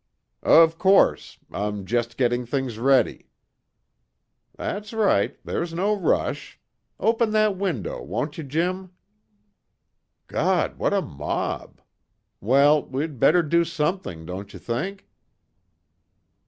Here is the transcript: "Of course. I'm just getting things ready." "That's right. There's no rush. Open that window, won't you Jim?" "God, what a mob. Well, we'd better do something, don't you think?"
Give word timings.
"Of 0.41 0.79
course. 0.79 1.37
I'm 1.51 1.85
just 1.85 2.17
getting 2.17 2.43
things 2.47 2.79
ready." 2.79 3.29
"That's 4.57 4.93
right. 4.93 5.37
There's 5.45 5.75
no 5.75 5.95
rush. 5.95 6.59
Open 6.99 7.29
that 7.33 7.55
window, 7.55 8.01
won't 8.01 8.35
you 8.35 8.43
Jim?" 8.43 8.93
"God, 10.25 10.79
what 10.79 10.91
a 10.91 11.03
mob. 11.03 11.81
Well, 12.39 12.83
we'd 12.83 13.19
better 13.19 13.43
do 13.43 13.63
something, 13.63 14.25
don't 14.25 14.51
you 14.53 14.57
think?" 14.57 15.07